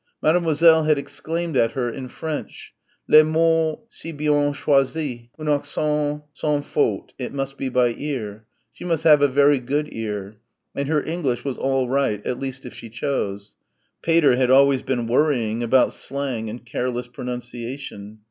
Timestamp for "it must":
7.19-7.55